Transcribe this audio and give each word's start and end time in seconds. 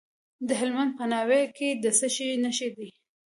د 0.47 0.49
هلمند 0.59 0.91
په 0.97 1.05
ناوې 1.11 1.43
کې 1.57 1.69
د 1.83 1.85
څه 1.99 2.07
شي 2.15 2.27
نښې 2.43 2.69
دي؟ 2.75 2.89